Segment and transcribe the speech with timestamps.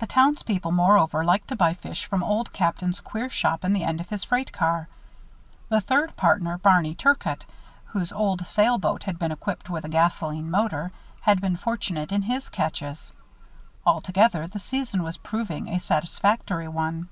[0.00, 4.00] The townspeople, moreover, liked to buy fish from Old Captain's queer shop in the end
[4.00, 4.88] of his freight car.
[5.68, 7.44] The third partner, Barney Turcott,
[7.84, 10.90] whose old sailboat had been equipped with a gasoline motor,
[11.20, 13.12] had been fortunate in his catches.
[13.86, 17.08] Altogether, the season was proving a satisfactory one.